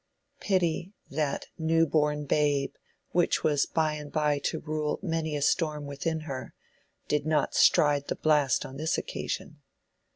Pity, 0.39 0.93
that 1.11 1.45
"new 1.59 1.85
born 1.85 2.25
babe" 2.25 2.73
which 3.11 3.43
was 3.43 3.67
by 3.67 3.93
and 3.93 4.11
by 4.11 4.39
to 4.45 4.57
rule 4.59 4.97
many 5.03 5.35
a 5.35 5.43
storm 5.43 5.85
within 5.85 6.21
her, 6.21 6.55
did 7.07 7.23
not 7.27 7.53
"stride 7.53 8.07
the 8.07 8.15
blast" 8.15 8.65
on 8.65 8.77
this 8.77 8.97
occasion. 8.97 9.61